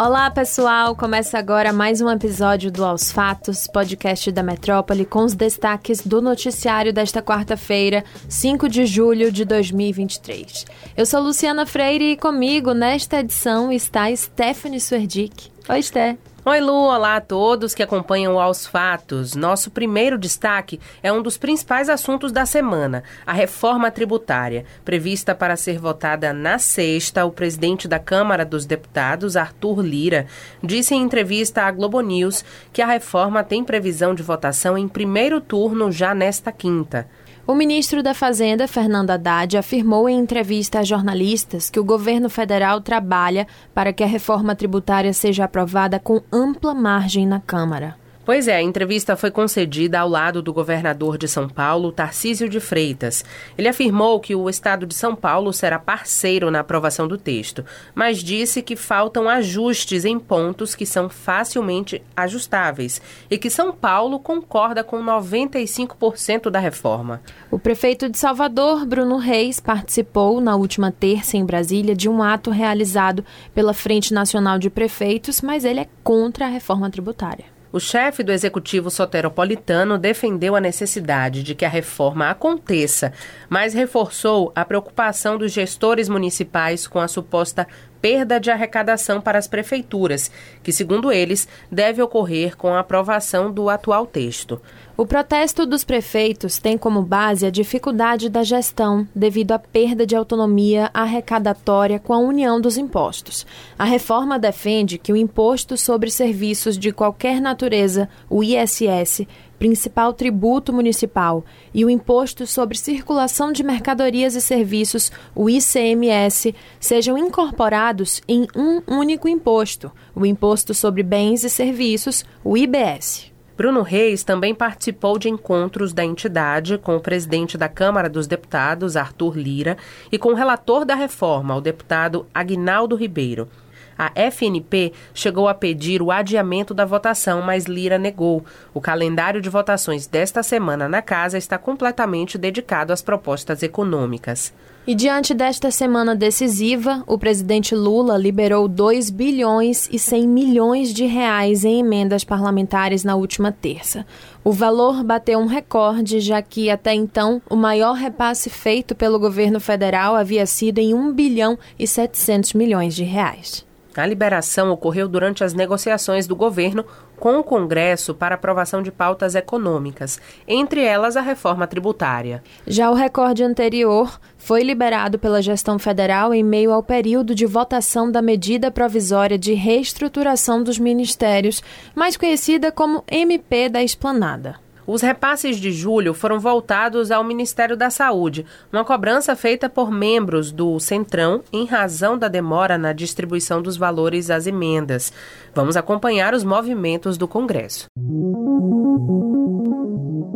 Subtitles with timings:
[0.00, 0.94] Olá, pessoal!
[0.94, 6.22] Começa agora mais um episódio do Aos Fatos, podcast da Metrópole, com os destaques do
[6.22, 10.66] noticiário desta quarta-feira, 5 de julho de 2023.
[10.96, 15.50] Eu sou Luciana Freire e comigo nesta edição está Stephanie Suerdick.
[15.68, 16.16] Oi, Sté.
[16.50, 19.34] Oi, Lu, olá a todos que acompanham Aos Fatos.
[19.34, 24.64] Nosso primeiro destaque é um dos principais assuntos da semana, a reforma tributária.
[24.82, 30.26] Prevista para ser votada na sexta, o presidente da Câmara dos Deputados, Arthur Lira,
[30.62, 32.42] disse em entrevista à Globo News
[32.72, 37.06] que a reforma tem previsão de votação em primeiro turno já nesta quinta.
[37.50, 42.78] O ministro da Fazenda, Fernando Haddad, afirmou em entrevista a jornalistas que o governo federal
[42.78, 47.96] trabalha para que a reforma tributária seja aprovada com ampla margem na Câmara.
[48.28, 52.60] Pois é, a entrevista foi concedida ao lado do governador de São Paulo, Tarcísio de
[52.60, 53.24] Freitas.
[53.56, 57.64] Ele afirmou que o estado de São Paulo será parceiro na aprovação do texto,
[57.94, 64.20] mas disse que faltam ajustes em pontos que são facilmente ajustáveis e que São Paulo
[64.20, 67.22] concorda com 95% da reforma.
[67.50, 72.50] O prefeito de Salvador, Bruno Reis, participou na última terça em Brasília de um ato
[72.50, 77.56] realizado pela Frente Nacional de Prefeitos, mas ele é contra a reforma tributária.
[77.70, 83.12] O chefe do executivo soteropolitano defendeu a necessidade de que a reforma aconteça,
[83.46, 87.68] mas reforçou a preocupação dos gestores municipais com a suposta
[88.00, 90.30] perda de arrecadação para as prefeituras,
[90.62, 94.60] que, segundo eles, deve ocorrer com a aprovação do atual texto.
[94.96, 100.16] O protesto dos prefeitos tem como base a dificuldade da gestão devido à perda de
[100.16, 103.46] autonomia arrecadatória com a união dos impostos.
[103.78, 109.24] A reforma defende que o imposto sobre serviços de qualquer natureza, o ISS,
[109.58, 117.18] principal tributo municipal, e o Imposto sobre Circulação de Mercadorias e Serviços, o ICMS, sejam
[117.18, 123.32] incorporados em um único imposto, o Imposto sobre Bens e Serviços, o IBS.
[123.58, 128.96] Bruno Reis também participou de encontros da entidade com o presidente da Câmara dos Deputados,
[128.96, 129.76] Arthur Lira,
[130.12, 133.48] e com o relator da reforma, o deputado Agnaldo Ribeiro.
[133.98, 138.44] A FNP chegou a pedir o adiamento da votação, mas Lira negou.
[138.72, 144.52] O calendário de votações desta semana na casa está completamente dedicado às propostas econômicas.
[144.88, 151.04] E diante desta semana decisiva, o presidente Lula liberou 2 bilhões e 100 milhões de
[151.04, 154.06] reais em emendas parlamentares na última terça.
[154.42, 159.60] O valor bateu um recorde, já que até então o maior repasse feito pelo governo
[159.60, 163.67] federal havia sido em 1 bilhão e 700 milhões de reais.
[163.98, 166.84] A liberação ocorreu durante as negociações do governo
[167.18, 172.42] com o Congresso para aprovação de pautas econômicas, entre elas a reforma tributária.
[172.66, 178.10] Já o recorde anterior foi liberado pela gestão federal em meio ao período de votação
[178.10, 181.62] da medida provisória de reestruturação dos ministérios,
[181.94, 184.67] mais conhecida como MP da Esplanada.
[184.88, 190.50] Os repasses de julho foram voltados ao Ministério da Saúde, uma cobrança feita por membros
[190.50, 195.12] do Centrão em razão da demora na distribuição dos valores às emendas.
[195.54, 197.84] Vamos acompanhar os movimentos do Congresso.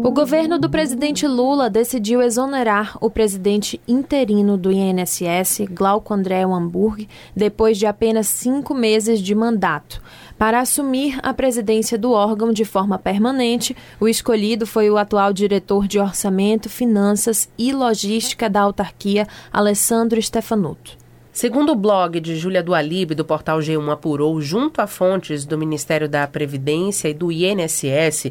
[0.05, 7.09] O governo do presidente Lula decidiu exonerar o presidente interino do INSS, Glauco André Hamburg,
[7.37, 10.03] depois de apenas cinco meses de mandato.
[10.37, 15.87] Para assumir a presidência do órgão de forma permanente, o escolhido foi o atual diretor
[15.87, 21.01] de Orçamento, Finanças e Logística da autarquia, Alessandro Stefanuto.
[21.35, 26.07] Segundo o blog de Júlia Dualib, do portal G1 apurou, junto a fontes do Ministério
[26.07, 28.31] da Previdência e do INSS,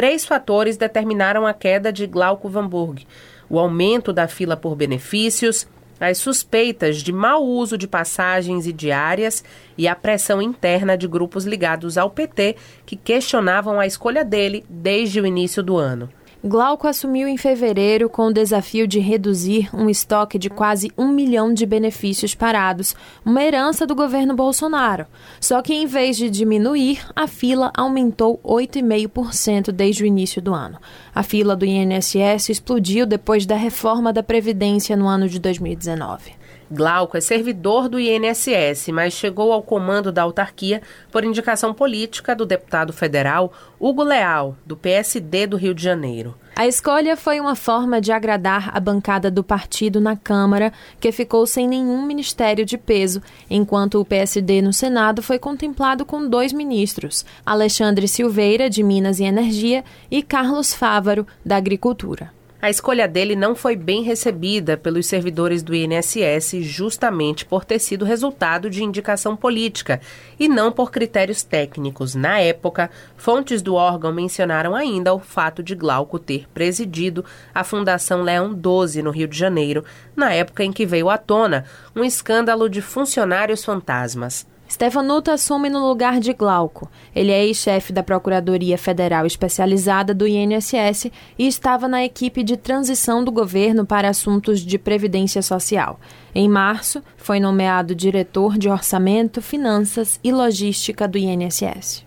[0.00, 3.06] três fatores determinaram a queda de Glauco Vanburg.
[3.50, 5.68] O aumento da fila por benefícios,
[6.00, 9.44] as suspeitas de mau uso de passagens e diárias
[9.76, 12.56] e a pressão interna de grupos ligados ao PT
[12.86, 16.08] que questionavam a escolha dele desde o início do ano.
[16.42, 21.52] Glauco assumiu em fevereiro com o desafio de reduzir um estoque de quase um milhão
[21.52, 25.06] de benefícios parados, uma herança do governo Bolsonaro.
[25.38, 30.78] Só que, em vez de diminuir, a fila aumentou 8,5% desde o início do ano.
[31.14, 36.39] A fila do INSS explodiu depois da reforma da Previdência no ano de 2019.
[36.72, 40.80] Glauco é servidor do INSS, mas chegou ao comando da autarquia
[41.10, 46.36] por indicação política do deputado federal Hugo Leal, do PSD do Rio de Janeiro.
[46.54, 51.44] A escolha foi uma forma de agradar a bancada do partido na Câmara, que ficou
[51.44, 57.24] sem nenhum ministério de peso, enquanto o PSD no Senado foi contemplado com dois ministros,
[57.44, 62.30] Alexandre Silveira, de Minas e Energia, e Carlos Fávaro, da Agricultura.
[62.62, 68.04] A escolha dele não foi bem recebida pelos servidores do INSS, justamente por ter sido
[68.04, 69.98] resultado de indicação política
[70.38, 72.14] e não por critérios técnicos.
[72.14, 77.24] Na época, fontes do órgão mencionaram ainda o fato de Glauco ter presidido
[77.54, 79.82] a Fundação Leão 12 no Rio de Janeiro,
[80.14, 81.64] na época em que veio à tona
[81.96, 84.46] um escândalo de funcionários fantasmas.
[84.70, 86.88] Stefanuto assume no lugar de Glauco.
[87.12, 93.24] Ele é ex-chefe da Procuradoria Federal Especializada do INSS e estava na equipe de transição
[93.24, 95.98] do governo para assuntos de previdência social.
[96.32, 102.04] Em março, foi nomeado diretor de Orçamento, Finanças e Logística do INSS.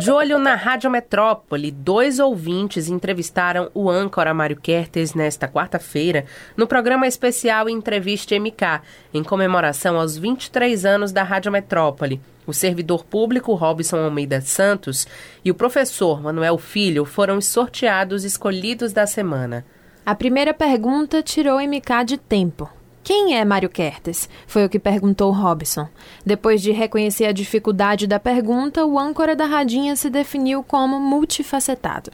[0.00, 6.24] De olho na Rádio Metrópole, dois ouvintes entrevistaram o âncora Mário Kertes nesta quarta-feira
[6.56, 8.80] no programa especial Entrevista MK,
[9.12, 12.18] em comemoração aos 23 anos da Rádio Metrópole.
[12.46, 15.06] O servidor público Robson Almeida Santos
[15.44, 19.66] e o professor Manuel Filho foram os sorteados escolhidos da semana.
[20.06, 22.79] A primeira pergunta tirou MK de tempo.
[23.02, 24.28] Quem é Mário Kertes?
[24.46, 25.88] Foi o que perguntou Robson.
[26.24, 32.12] Depois de reconhecer a dificuldade da pergunta, o âncora da radinha se definiu como multifacetado.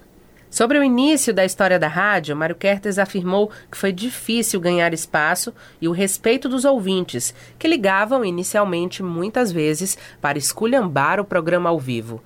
[0.48, 5.52] Sobre o início da história da rádio, Mário Kertes afirmou que foi difícil ganhar espaço
[5.82, 11.78] e o respeito dos ouvintes, que ligavam inicialmente muitas vezes para esculhambar o programa ao
[11.78, 12.22] vivo.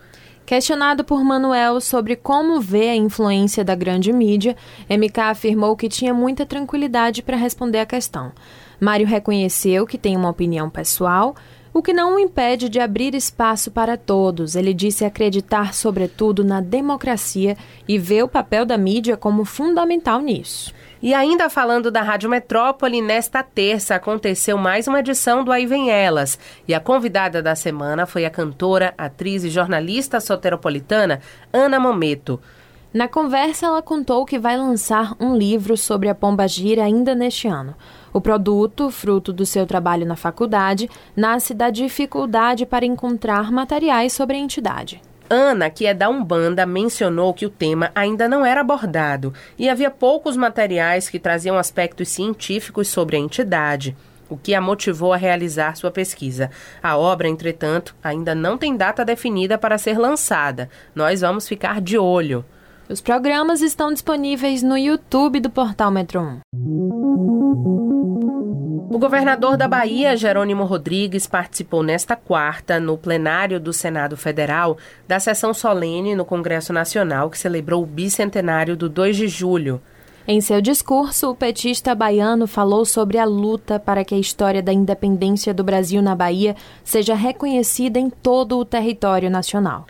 [0.51, 4.57] Questionado por Manuel sobre como vê a influência da grande mídia,
[4.91, 8.33] MK afirmou que tinha muita tranquilidade para responder a questão.
[8.81, 11.37] Mário reconheceu que tem uma opinião pessoal,
[11.73, 14.57] o que não o impede de abrir espaço para todos.
[14.57, 17.57] Ele disse acreditar, sobretudo, na democracia
[17.87, 20.75] e vê o papel da mídia como fundamental nisso.
[21.03, 25.91] E ainda falando da Rádio Metrópole, nesta terça aconteceu mais uma edição do Aí Vem
[25.91, 26.39] Elas.
[26.69, 31.21] E a convidada da semana foi a cantora, atriz e jornalista soteropolitana
[31.53, 32.39] Ana Mometo.
[32.93, 37.47] Na conversa, ela contou que vai lançar um livro sobre a pomba gira ainda neste
[37.47, 37.77] ano.
[38.13, 44.37] O produto, fruto do seu trabalho na faculdade, nasce da dificuldade para encontrar materiais sobre
[44.37, 45.01] a entidade.
[45.29, 49.89] Ana, que é da Umbanda, mencionou que o tema ainda não era abordado e havia
[49.89, 53.97] poucos materiais que traziam aspectos científicos sobre a entidade
[54.29, 56.53] o que a motivou a realizar sua pesquisa.
[56.81, 60.71] A obra, entretanto, ainda não tem data definida para ser lançada.
[60.95, 62.45] Nós vamos ficar de olho.
[62.91, 66.41] Os programas estão disponíveis no YouTube do Portal Metro 1.
[68.93, 74.77] O governador da Bahia, Jerônimo Rodrigues, participou nesta quarta, no plenário do Senado Federal,
[75.07, 79.81] da sessão solene no Congresso Nacional que celebrou o bicentenário do 2 de julho.
[80.27, 84.73] Em seu discurso, o petista baiano falou sobre a luta para que a história da
[84.73, 89.87] independência do Brasil na Bahia seja reconhecida em todo o território nacional.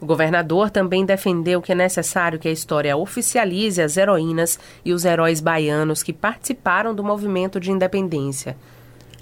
[0.00, 5.04] O governador também defendeu que é necessário que a história oficialize as heroínas e os
[5.04, 8.56] heróis baianos que participaram do movimento de independência.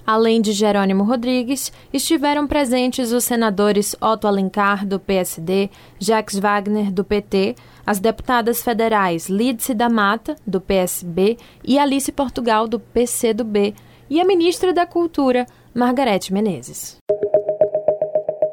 [0.05, 5.69] Além de Jerônimo Rodrigues, estiveram presentes os senadores Otto Alencar, do PSD,
[5.99, 12.69] Jacques Wagner, do PT, as deputadas federais Lídice da Mata, do PSB, e Alice Portugal,
[12.69, 13.75] do PCdoB,
[14.09, 16.97] e a ministra da Cultura, Margarete Menezes.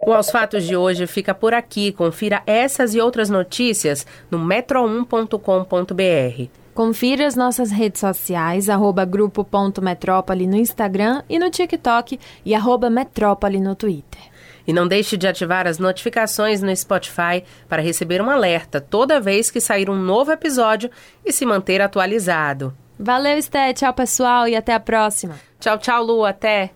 [0.06, 1.90] O Aos Fatos de hoje fica por aqui.
[1.90, 6.50] Confira essas e outras notícias no metro1.com.br.
[6.74, 13.60] Confira as nossas redes sociais, arroba grupo.metrópole no Instagram e no TikTok e arroba metrópole
[13.60, 14.20] no Twitter.
[14.66, 19.50] E não deixe de ativar as notificações no Spotify para receber um alerta toda vez
[19.50, 20.90] que sair um novo episódio
[21.24, 22.74] e se manter atualizado.
[22.98, 23.72] Valeu, Esté.
[23.72, 25.36] Tchau, pessoal, e até a próxima.
[25.60, 26.24] Tchau, tchau, Lu.
[26.24, 26.72] Até.